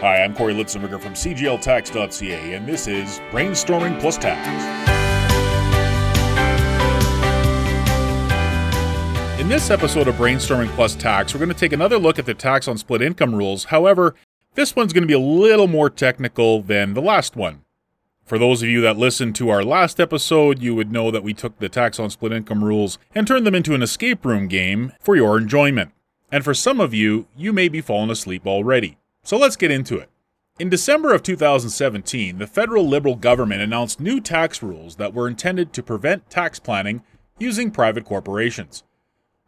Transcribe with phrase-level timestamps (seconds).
[0.00, 4.46] Hi, I'm Corey Litzenberger from CGLTax.ca, and this is Brainstorming Plus Tax.
[9.40, 12.34] In this episode of Brainstorming Plus Tax, we're going to take another look at the
[12.34, 13.64] tax on split income rules.
[13.64, 14.14] However,
[14.54, 17.62] this one's going to be a little more technical than the last one.
[18.22, 21.32] For those of you that listened to our last episode, you would know that we
[21.32, 24.92] took the tax on split income rules and turned them into an escape room game
[25.00, 25.92] for your enjoyment.
[26.30, 28.98] And for some of you, you may be falling asleep already.
[29.26, 30.08] So let's get into it.
[30.60, 35.72] In December of 2017, the federal Liberal government announced new tax rules that were intended
[35.72, 37.02] to prevent tax planning
[37.36, 38.84] using private corporations.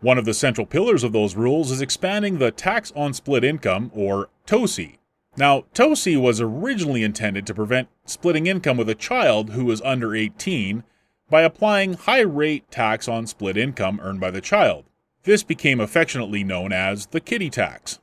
[0.00, 3.92] One of the central pillars of those rules is expanding the tax on split income,
[3.94, 4.98] or TOSI.
[5.36, 10.12] Now, TOSI was originally intended to prevent splitting income with a child who was under
[10.12, 10.82] 18
[11.30, 14.86] by applying high rate tax on split income earned by the child.
[15.22, 18.00] This became affectionately known as the kiddie tax.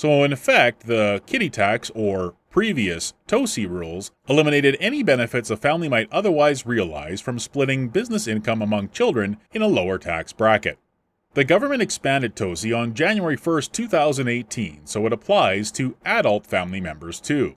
[0.00, 5.90] So, in effect, the kiddie tax, or previous TOSI rules, eliminated any benefits a family
[5.90, 10.78] might otherwise realize from splitting business income among children in a lower tax bracket.
[11.34, 17.20] The government expanded TOSI on January 1, 2018, so it applies to adult family members
[17.20, 17.56] too.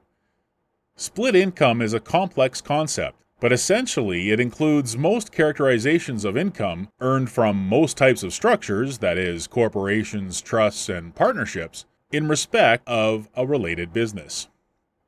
[0.97, 7.30] Split income is a complex concept, but essentially it includes most characterizations of income earned
[7.30, 13.45] from most types of structures, that is, corporations, trusts, and partnerships, in respect of a
[13.45, 14.47] related business.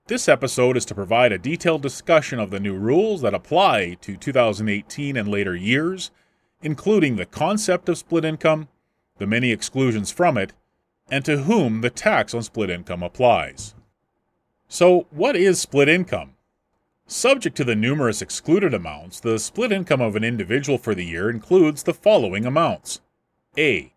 [0.07, 4.17] This episode is to provide a detailed discussion of the new rules that apply to
[4.17, 6.09] 2018 and later years,
[6.63, 8.69] including the concept of split income,
[9.19, 10.53] the many exclusions from it,
[11.11, 13.75] and to whom the tax on split income applies.
[14.67, 16.31] So, what is split income?
[17.05, 21.29] Subject to the numerous excluded amounts, the split income of an individual for the year
[21.29, 23.01] includes the following amounts
[23.59, 23.93] A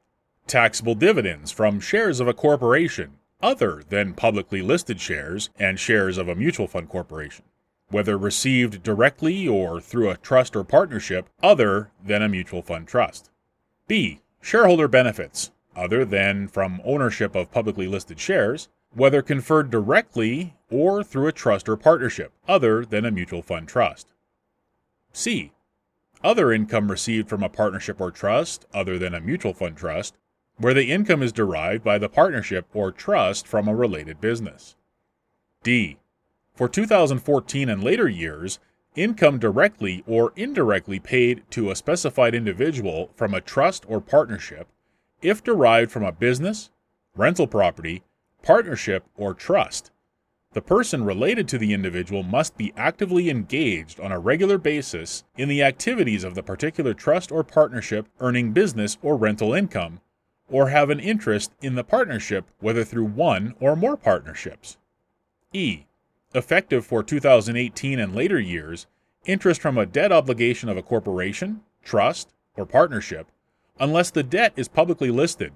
[0.49, 6.29] taxable dividends from shares of a corporation other than publicly listed shares and shares of
[6.29, 7.45] a mutual fund corporation,
[7.91, 13.31] whether received directly or through a trust or partnership other than a mutual fund trust.
[13.87, 14.21] B.
[14.41, 21.29] Shareholder benefits other than from ownership of publicly listed shares, whether conferred directly or through
[21.29, 24.09] a trust or partnership other than a mutual fund trust.
[25.13, 25.53] C.
[26.25, 30.17] Other income received from a partnership or trust other than a mutual fund trust,
[30.59, 34.75] where the income is derived by the partnership or trust from a related business.
[35.63, 35.99] D.
[36.55, 38.59] For 2014 and later years,
[38.97, 44.67] income directly or indirectly paid to a specified individual from a trust or partnership,
[45.23, 46.71] if derived from a business,
[47.17, 48.03] rental property,
[48.43, 49.93] partnership, or trust.
[50.55, 55.49] The person related to the individual must be actively engaged on a regular basis in
[55.49, 60.01] the activities of the particular trust or partnership earning business or rental income
[60.51, 64.77] or have an interest in the partnership, whether through one or more partnerships.
[65.53, 65.85] E.
[66.35, 68.87] Effective for 2018 and later years,
[69.25, 73.29] interest from a debt obligation of a corporation, trust, or partnership,
[73.79, 75.53] unless the debt is publicly listed,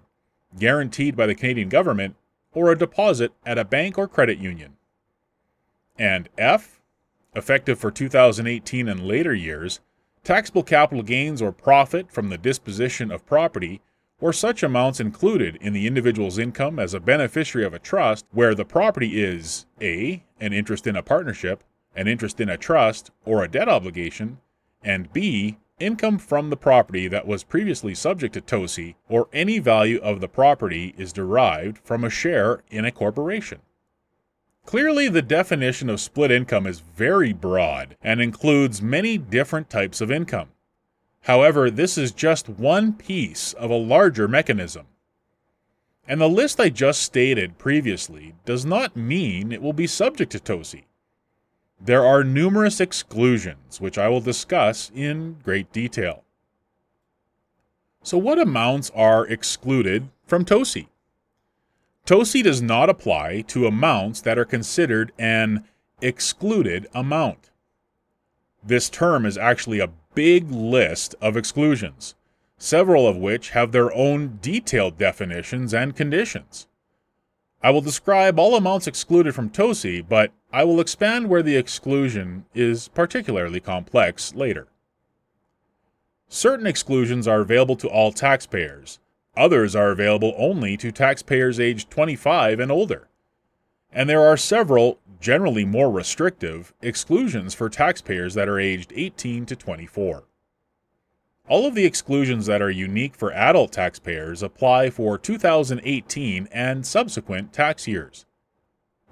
[0.59, 2.17] guaranteed by the Canadian government,
[2.55, 4.77] or a deposit at a bank or credit union.
[5.99, 6.81] And F.
[7.35, 9.81] Effective for 2018 and later years,
[10.23, 13.81] taxable capital gains or profit from the disposition of property
[14.23, 18.55] or such amounts included in the individual's income as a beneficiary of a trust where
[18.55, 20.23] the property is A.
[20.41, 21.65] an interest in a partnership,
[21.97, 24.39] an interest in a trust, or a debt obligation,
[24.83, 25.59] and B.
[25.81, 30.29] income from the property that was previously subject to TOSI, or any value of the
[30.29, 33.59] property is derived from a share in a corporation.
[34.65, 40.13] Clearly, the definition of split income is very broad and includes many different types of
[40.13, 40.51] income.
[41.23, 44.87] However, this is just one piece of a larger mechanism.
[46.09, 50.41] And the list I just stated previously does not mean it will be subject to
[50.41, 50.85] TOSI.
[51.81, 56.25] There are numerous exclusions, which I will discuss in great detail.
[58.03, 60.89] So, what amounts are excluded from TOSI?
[62.05, 65.65] TOSI does not apply to amounts that are considered an
[66.01, 67.51] excluded amount.
[68.65, 72.15] This term is actually a big list of exclusions,
[72.57, 76.67] several of which have their own detailed definitions and conditions.
[77.63, 82.45] I will describe all amounts excluded from TOSI, but I will expand where the exclusion
[82.55, 84.67] is particularly complex later.
[86.29, 88.99] Certain exclusions are available to all taxpayers.
[89.37, 93.09] Others are available only to taxpayers aged 25 and older.
[93.93, 99.57] And there are several generally more restrictive, exclusions for taxpayers that are aged 18 to
[99.57, 100.25] 24.
[101.49, 107.53] All of the exclusions that are unique for adult taxpayers apply for 2018 and subsequent
[107.53, 108.25] tax years.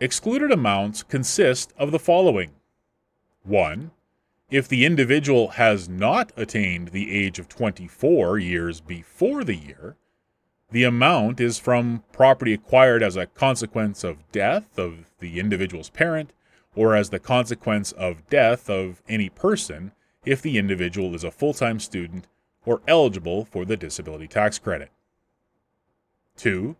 [0.00, 2.52] Excluded amounts consist of the following
[3.42, 3.90] 1.
[4.50, 9.96] If the individual has not attained the age of 24 years before the year,
[10.70, 16.32] the amount is from property acquired as a consequence of death of the individual's parent
[16.76, 19.92] or as the consequence of death of any person
[20.24, 22.26] if the individual is a full time student
[22.64, 24.90] or eligible for the disability tax credit.
[26.36, 26.76] 2.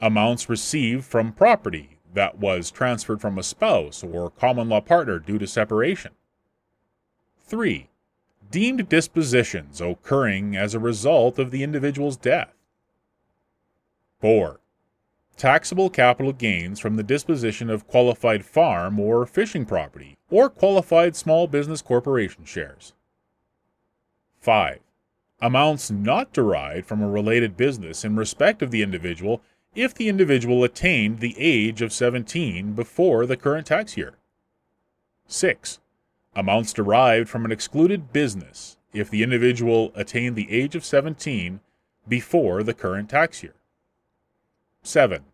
[0.00, 5.38] Amounts received from property that was transferred from a spouse or common law partner due
[5.38, 6.12] to separation.
[7.44, 7.88] 3.
[8.50, 12.54] Deemed dispositions occurring as a result of the individual's death.
[14.20, 14.58] 4.
[15.36, 21.46] Taxable capital gains from the disposition of qualified farm or fishing property or qualified small
[21.46, 22.94] business corporation shares.
[24.40, 24.80] 5.
[25.40, 29.40] Amounts not derived from a related business in respect of the individual
[29.76, 34.14] if the individual attained the age of 17 before the current tax year.
[35.28, 35.78] 6.
[36.34, 41.60] Amounts derived from an excluded business if the individual attained the age of 17
[42.08, 43.54] before the current tax year.
[44.82, 45.24] 7.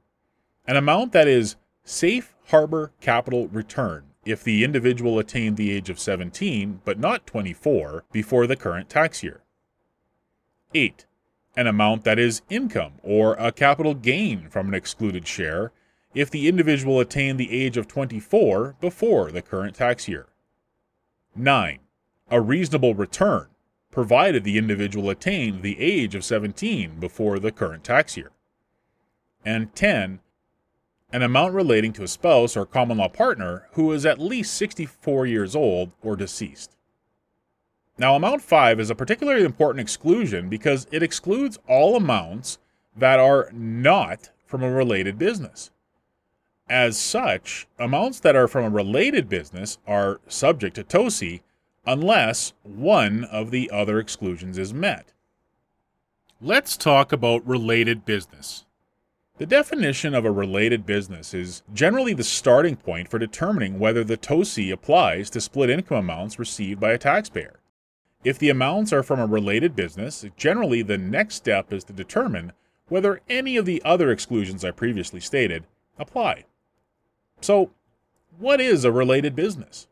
[0.66, 5.98] An amount that is safe harbor capital return if the individual attained the age of
[5.98, 9.42] 17 but not 24 before the current tax year.
[10.74, 11.06] 8
[11.56, 15.72] an amount that is income or a capital gain from an excluded share
[16.14, 20.26] if the individual attained the age of 24 before the current tax year.
[21.34, 21.80] 9.
[22.30, 23.46] A reasonable return,
[23.90, 28.30] provided the individual attained the age of 17 before the current tax year.
[29.44, 30.20] And 10.
[31.12, 35.26] An amount relating to a spouse or common law partner who is at least 64
[35.26, 36.76] years old or deceased.
[37.96, 42.58] Now, amount 5 is a particularly important exclusion because it excludes all amounts
[42.96, 45.70] that are not from a related business.
[46.68, 51.42] As such, amounts that are from a related business are subject to TOSI
[51.86, 55.12] unless one of the other exclusions is met.
[56.40, 58.64] Let's talk about related business.
[59.36, 64.16] The definition of a related business is generally the starting point for determining whether the
[64.16, 67.58] TOSI applies to split income amounts received by a taxpayer.
[68.22, 72.52] If the amounts are from a related business, generally the next step is to determine
[72.86, 75.64] whether any of the other exclusions I previously stated
[75.98, 76.44] apply.
[77.40, 77.72] So,
[78.38, 79.88] what is a related business?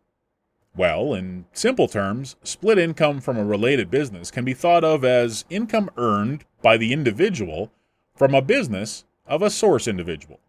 [0.77, 5.45] Well, in simple terms, split income from a related business can be thought of as
[5.51, 7.73] income earned by the individual
[8.15, 10.41] from a business of a source individual.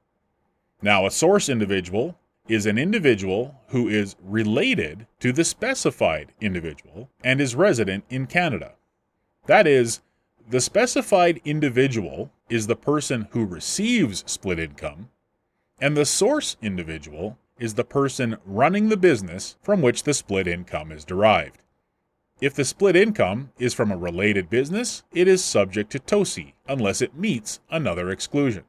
[0.82, 2.18] Now, a source individual
[2.48, 8.74] is an individual who is related to the specified individual and is resident in Canada.
[9.46, 10.02] That is,
[10.50, 15.10] the specified individual is the person who receives split income,
[15.80, 20.92] and the source individual is the person running the business from which the split income
[20.92, 21.63] is derived.
[22.42, 27.02] If the split income is from a related business, it is subject to TOSI unless
[27.02, 28.64] it meets another exclusion.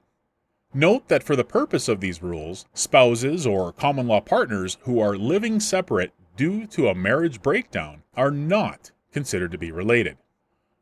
[0.73, 5.17] Note that for the purpose of these rules, spouses or common law partners who are
[5.17, 10.19] living separate due to a marriage breakdown are not considered to be related.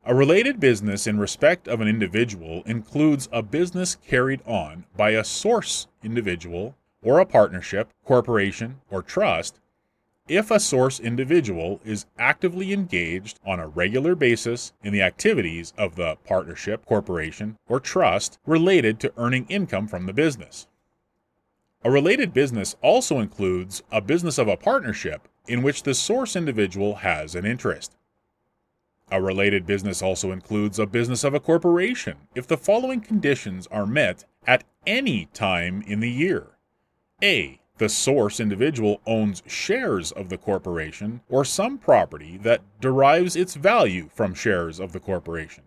[0.05, 5.23] A related business in respect of an individual includes a business carried on by a
[5.23, 9.60] source individual or a partnership, corporation, or trust
[10.29, 15.96] if a source individual is actively engaged on a regular basis in the activities of
[15.96, 20.69] the partnership, corporation, or trust related to earning income from the business.
[21.84, 26.96] A related business also includes a business of a partnership in which the source individual
[26.96, 27.96] has an interest.
[29.10, 33.86] A related business also includes a business of a corporation if the following conditions are
[33.86, 36.56] met at any time in the year.
[37.22, 43.55] A the source individual owns shares of the corporation or some property that derives its
[43.55, 45.65] value from shares of the corporation.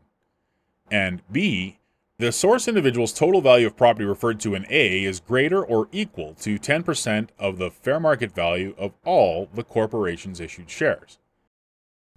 [0.89, 1.77] And B,
[2.17, 6.35] the source individual's total value of property referred to in A is greater or equal
[6.35, 11.19] to 10% of the fair market value of all the corporation's issued shares.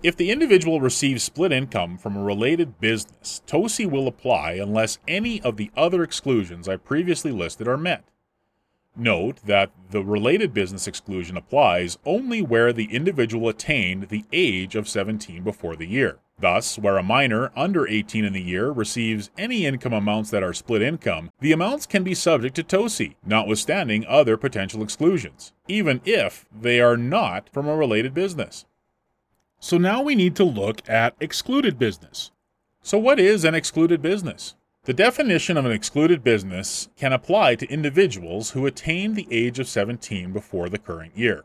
[0.05, 5.43] If the individual receives split income from a related business, TOSI will apply unless any
[5.43, 8.05] of the other exclusions I previously listed are met.
[9.01, 14.89] Note that the related business exclusion applies only where the individual attained the age of
[14.89, 16.19] 17 before the year.
[16.41, 20.53] Thus, where a minor under 18 in the year receives any income amounts that are
[20.53, 26.47] split income, the amounts can be subject to TOSI, notwithstanding other potential exclusions, even if
[26.53, 28.67] they are not from a related business.
[29.61, 32.33] So now we need to look at excluded business.
[32.83, 34.55] So, what is an excluded business?
[34.89, 39.69] The definition of an excluded business can apply to individuals who attained the age of
[39.69, 41.45] 17 before the current year.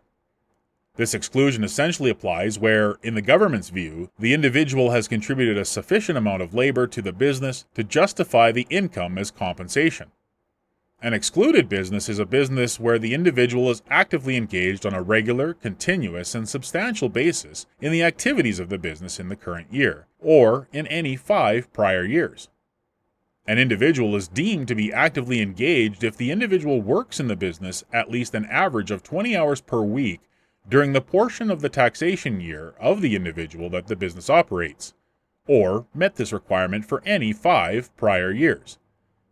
[0.96, 6.18] This exclusion essentially applies where, in the government's view, the individual has contributed a sufficient
[6.18, 10.12] amount of labor to the business to justify the income as compensation.
[11.02, 15.54] An excluded business is a business where the individual is actively engaged on a regular,
[15.54, 20.70] continuous, and substantial basis in the activities of the business in the current year, or
[20.72, 22.48] in any five prior years.
[23.46, 27.84] An individual is deemed to be actively engaged if the individual works in the business
[27.92, 30.22] at least an average of 20 hours per week
[30.70, 34.94] during the portion of the taxation year of the individual that the business operates,
[35.46, 38.80] or met this requirement for any five prior years.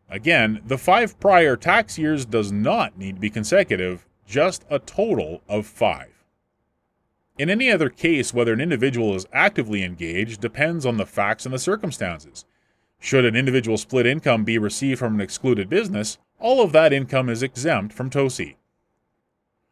[0.09, 5.41] Again, the five prior tax years does not need to be consecutive, just a total
[5.47, 6.25] of five.
[7.37, 11.53] In any other case, whether an individual is actively engaged depends on the facts and
[11.53, 12.43] the circumstances.
[13.03, 17.29] Should an individual split income be received from an excluded business, all of that income
[17.29, 18.57] is exempt from TOSI.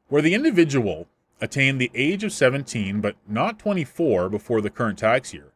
[0.08, 1.08] Where the individual
[1.40, 5.54] attained the age of 17 but not 24 before the current tax year,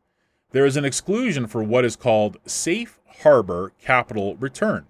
[0.51, 4.85] there is an exclusion for what is called safe harbor capital return.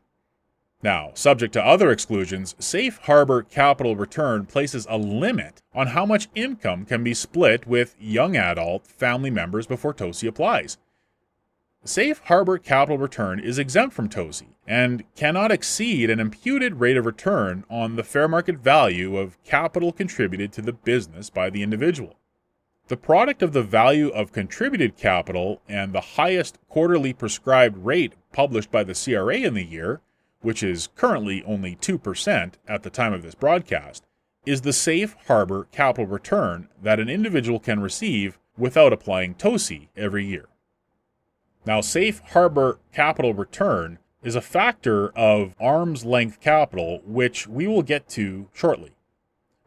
[0.84, 6.28] Now, subject to other exclusions, safe harbor capital return places a limit on how much
[6.36, 10.78] income can be split with young adult family members before TOSI applies.
[11.86, 17.06] Safe harbor capital return is exempt from TOSI and cannot exceed an imputed rate of
[17.06, 22.16] return on the fair market value of capital contributed to the business by the individual.
[22.88, 28.72] The product of the value of contributed capital and the highest quarterly prescribed rate published
[28.72, 30.00] by the CRA in the year,
[30.40, 34.06] which is currently only 2% at the time of this broadcast,
[34.46, 40.26] is the safe harbor capital return that an individual can receive without applying TOSI every
[40.26, 40.46] year.
[41.66, 47.84] Now, safe harbor capital return is a factor of arm's length capital, which we will
[47.84, 48.92] get to shortly.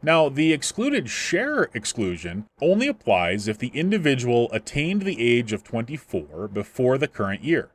[0.03, 6.49] Now, the excluded share exclusion only applies if the individual attained the age of 24
[6.49, 7.71] before the current year.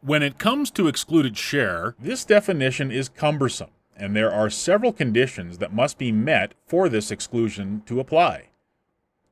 [0.00, 5.58] When it comes to excluded share, this definition is cumbersome, and there are several conditions
[5.58, 8.50] that must be met for this exclusion to apply.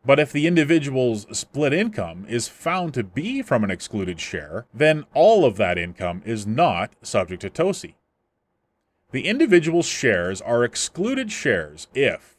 [0.06, 5.06] But if the individual's split income is found to be from an excluded share, then
[5.14, 7.94] all of that income is not subject to TOSI.
[9.12, 12.37] The individual's shares are excluded shares if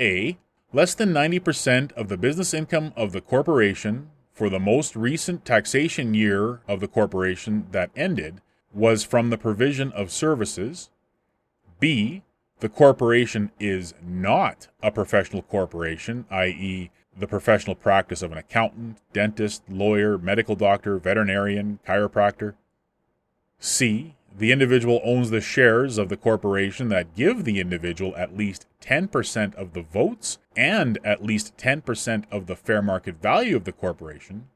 [0.00, 0.38] a.
[0.72, 6.14] Less than 90% of the business income of the corporation for the most recent taxation
[6.14, 8.40] year of the corporation that ended
[8.72, 10.88] was from the provision of services.
[11.78, 12.22] B.
[12.60, 19.62] The corporation is not a professional corporation, i.e., the professional practice of an accountant, dentist,
[19.68, 22.54] lawyer, medical doctor, veterinarian, chiropractor.
[23.58, 28.66] C the individual owns the shares of the corporation that give the individual at least
[28.80, 33.72] 10% of the votes and at least 10% of the fair market value of the
[33.72, 34.48] corporation.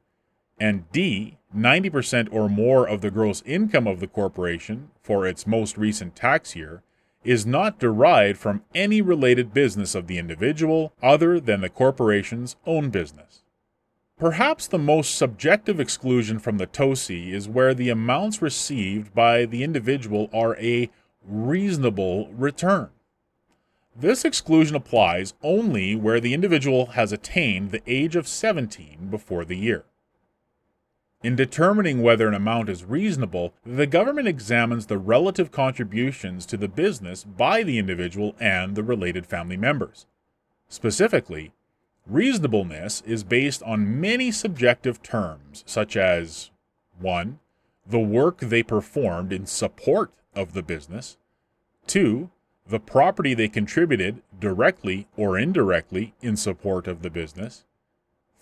[0.58, 5.76] And D, 90% or more of the gross income of the corporation for its most
[5.76, 6.82] recent tax year
[7.26, 12.88] is not derived from any related business of the individual other than the corporation's own
[12.90, 13.42] business.
[14.18, 19.62] Perhaps the most subjective exclusion from the TOSI is where the amounts received by the
[19.62, 20.88] individual are a
[21.26, 22.90] reasonable return.
[23.95, 29.56] This exclusion applies only where the individual has attained the age of 17 before the
[29.56, 29.85] year.
[31.26, 36.68] In determining whether an amount is reasonable, the government examines the relative contributions to the
[36.68, 40.06] business by the individual and the related family members.
[40.68, 41.50] Specifically,
[42.06, 46.52] Reasonableness is based on many subjective terms, such as
[47.00, 47.40] 1.
[47.85, 51.16] The work they performed in support of the business,
[51.88, 52.30] 2.
[52.68, 57.64] The property they contributed directly or indirectly in support of the business,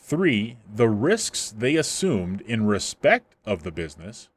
[0.07, 0.59] 3.
[0.71, 4.29] The risks they assumed in respect of the business,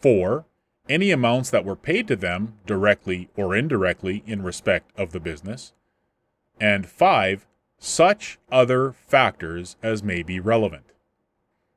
[0.00, 0.44] 4.
[0.88, 5.72] Any amounts that were paid to them directly or indirectly in respect of the business,
[6.60, 7.44] and 5
[7.80, 10.92] such other factors as may be relevant.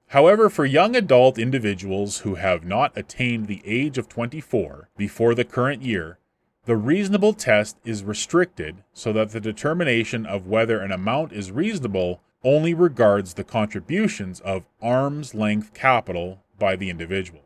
[0.10, 5.43] However, for young adult individuals who have not attained the age of 24 before the
[5.43, 6.20] current year,
[6.65, 12.22] the reasonable test is restricted so that the determination of whether an amount is reasonable
[12.44, 17.42] only regards the contributions of arm's length capital by the individual.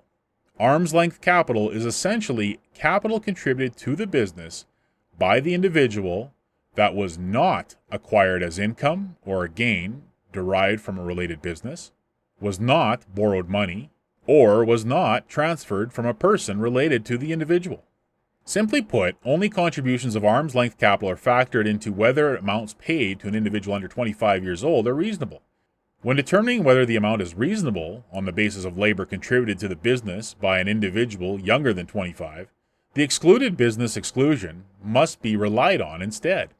[0.60, 4.66] Arm's length capital is essentially capital contributed to the business
[5.20, 6.34] by the individual
[6.75, 11.92] that was not acquired as income or a gain derived from a related business,
[12.40, 13.90] was not borrowed money
[14.28, 17.84] or was not transferred from a person related to the individual.
[18.48, 23.28] Simply put, only contributions of arm's length capital are factored into whether amounts paid to
[23.28, 25.42] an individual under 25 years old are reasonable.
[26.04, 29.75] When determining whether the amount is reasonable on the basis of labor contributed to the
[29.75, 32.52] business by an individual younger than 25,
[32.94, 36.52] the excluded business exclusion must be relied on instead.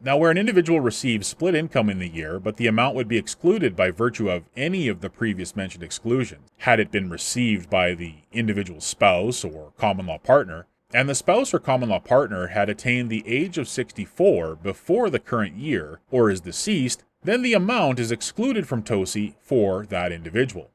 [0.00, 3.16] Now, where an individual receives split income in the year, but the amount would be
[3.16, 7.94] excluded by virtue of any of the previous mentioned exclusions, had it been received by
[7.94, 12.68] the individual's spouse or common law partner, and the spouse or common law partner had
[12.68, 17.98] attained the age of 64 before the current year, or is deceased, then the amount
[17.98, 20.70] is excluded from TOSI for that individual.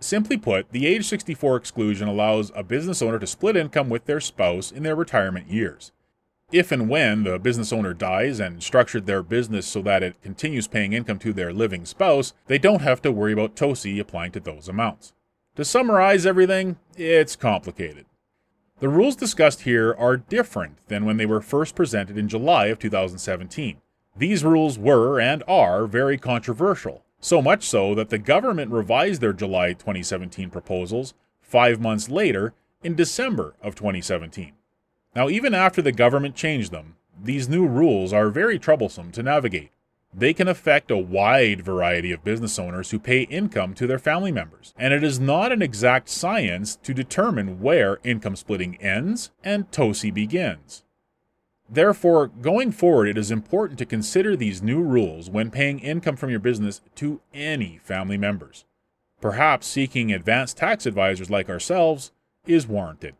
[0.00, 4.20] Simply put, the age 64 exclusion allows a business owner to split income with their
[4.20, 5.92] spouse in their retirement years.
[6.52, 10.68] If and when the business owner dies and structured their business so that it continues
[10.68, 14.40] paying income to their living spouse, they don't have to worry about TOSI applying to
[14.40, 15.12] those amounts.
[15.56, 18.06] To summarize everything, it's complicated.
[18.80, 22.78] The rules discussed here are different than when they were first presented in July of
[22.78, 23.80] 2017.
[24.16, 29.32] These rules were and are very controversial, so much so that the government revised their
[29.32, 32.54] July 2017 proposals five months later
[32.84, 34.52] in December of 2017.
[35.16, 39.72] Now, even after the government changed them, these new rules are very troublesome to navigate.
[40.14, 44.32] They can affect a wide variety of business owners who pay income to their family
[44.32, 49.70] members, and it is not an exact science to determine where income splitting ends and
[49.70, 50.82] TOSI begins.
[51.70, 56.30] Therefore, going forward, it is important to consider these new rules when paying income from
[56.30, 58.64] your business to any family members.
[59.20, 62.12] Perhaps seeking advanced tax advisors like ourselves
[62.46, 63.14] is warranted.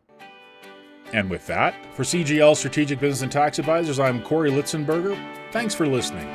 [1.13, 5.17] And with that, for CGL Strategic Business and Tax Advisors, I'm Corey Litzenberger.
[5.51, 6.27] Thanks for listening.